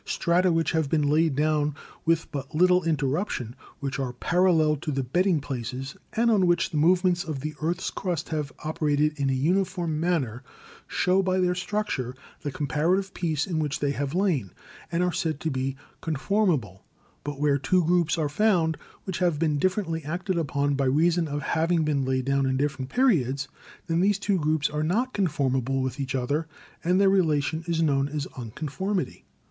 Strata 0.03 0.51
which 0.51 0.71
have 0.71 0.89
been 0.89 1.07
laid 1.07 1.35
down 1.35 1.75
with 2.07 2.31
but 2.31 2.55
little 2.55 2.81
inter 2.81 3.05
ruption, 3.05 3.53
which 3.81 3.99
are 3.99 4.13
parallel 4.13 4.75
to 4.77 4.89
the 4.91 5.03
bedding 5.03 5.39
places, 5.39 5.95
and 6.13 6.31
on 6.31 6.47
which 6.47 6.71
the 6.71 6.77
movements 6.77 7.23
of 7.23 7.41
the 7.41 7.53
earth's 7.61 7.91
crust 7.91 8.29
have 8.29 8.51
operated 8.63 9.13
in 9.19 9.29
a 9.29 9.33
uniform 9.33 9.99
manner, 9.99 10.41
show 10.87 11.21
by 11.21 11.37
their 11.37 11.53
structure 11.53 12.15
the 12.41 12.51
com 12.51 12.65
parative 12.65 13.13
peace 13.13 13.45
in 13.45 13.59
which 13.59 13.77
they 13.79 13.91
have 13.91 14.15
lain, 14.15 14.49
and 14.91 15.03
are 15.03 15.11
said 15.11 15.39
to 15.39 15.51
be 15.51 15.75
'conformable'; 16.01 16.83
but 17.23 17.39
where 17.39 17.59
two 17.59 17.85
groups 17.85 18.17
are 18.17 18.27
found 18.27 18.77
which 19.03 19.17
STRUCTURAL 19.17 19.17
GEOLOGY 19.17 19.19
i?i 19.19 19.25
have 19.27 19.39
been 19.39 19.59
differently 19.59 20.03
acted 20.03 20.37
upon 20.39 20.73
by 20.73 20.85
reason 20.85 21.27
of 21.27 21.43
having 21.43 21.83
been 21.83 22.03
laid 22.03 22.25
down 22.25 22.47
in 22.47 22.57
different 22.57 22.89
periods, 22.89 23.47
then 23.85 23.99
these 23.99 24.17
two 24.17 24.39
groups 24.39 24.67
are 24.67 24.81
not 24.81 25.13
conformable 25.13 25.79
with 25.83 25.99
each 25.99 26.15
other, 26.15 26.47
and 26.83 26.99
their 26.99 27.07
relation 27.07 27.63
is 27.67 27.83
known 27.83 28.07
as 28.07 28.25
'unconformity.' 28.35 29.25